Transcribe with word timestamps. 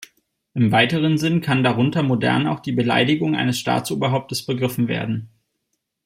Im 0.55 0.71
weiteren 0.71 1.19
Sinn 1.19 1.41
kann 1.41 1.61
darunter 1.63 2.01
modern 2.01 2.47
auch 2.47 2.59
die 2.61 2.71
Beleidigung 2.71 3.35
eines 3.35 3.59
Staatsoberhaupts 3.59 4.41
begriffen 4.47 4.87
werden. 4.87 5.29